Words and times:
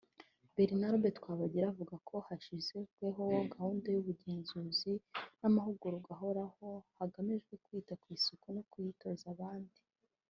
Barnabe 0.55 1.07
Twabagira 1.19 1.65
avuga 1.71 1.95
ko 2.07 2.15
hashyizweho 2.27 3.23
gahunda 3.53 3.87
y’ubugenzuzi 3.91 4.93
n’amahugurwa 5.39 6.09
ahoraho 6.17 6.69
hagamijwe 6.97 7.53
kwita 7.65 7.93
ku 8.01 8.07
isuku 8.17 8.45
no 8.55 8.61
kuyitoza 8.71 9.25
abandi 9.35 9.79